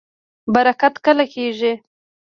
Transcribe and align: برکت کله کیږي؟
برکت 0.53 0.93
کله 1.05 1.25
کیږي؟ 1.33 1.73